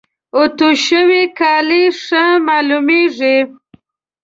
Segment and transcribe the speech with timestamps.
[0.35, 3.37] اوتو شوي کالي ښه معلوميږي.